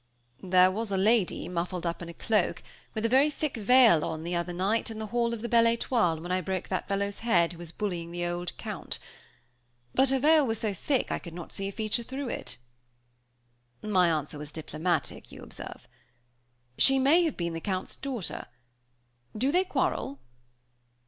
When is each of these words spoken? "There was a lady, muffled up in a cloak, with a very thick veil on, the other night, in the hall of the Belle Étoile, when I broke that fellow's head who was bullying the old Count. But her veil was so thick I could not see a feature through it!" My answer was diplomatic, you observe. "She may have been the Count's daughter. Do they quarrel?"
"There 0.41 0.71
was 0.71 0.89
a 0.91 0.97
lady, 0.97 1.47
muffled 1.47 1.85
up 1.85 2.01
in 2.01 2.09
a 2.09 2.13
cloak, 2.15 2.63
with 2.95 3.05
a 3.05 3.07
very 3.07 3.29
thick 3.29 3.55
veil 3.55 4.03
on, 4.03 4.23
the 4.23 4.33
other 4.35 4.51
night, 4.51 4.89
in 4.89 4.97
the 4.97 5.05
hall 5.05 5.31
of 5.31 5.43
the 5.43 5.47
Belle 5.47 5.65
Étoile, 5.65 6.19
when 6.23 6.31
I 6.31 6.41
broke 6.41 6.69
that 6.69 6.87
fellow's 6.87 7.19
head 7.19 7.51
who 7.53 7.59
was 7.59 7.71
bullying 7.71 8.09
the 8.11 8.25
old 8.25 8.57
Count. 8.57 8.97
But 9.93 10.09
her 10.09 10.17
veil 10.17 10.47
was 10.47 10.57
so 10.57 10.73
thick 10.73 11.11
I 11.11 11.19
could 11.19 11.35
not 11.35 11.51
see 11.51 11.67
a 11.67 11.71
feature 11.71 12.01
through 12.01 12.29
it!" 12.29 12.57
My 13.83 14.07
answer 14.09 14.39
was 14.39 14.51
diplomatic, 14.51 15.31
you 15.31 15.43
observe. 15.43 15.87
"She 16.79 16.97
may 16.97 17.23
have 17.25 17.37
been 17.37 17.53
the 17.53 17.61
Count's 17.61 17.95
daughter. 17.95 18.47
Do 19.37 19.51
they 19.51 19.65
quarrel?" 19.65 20.17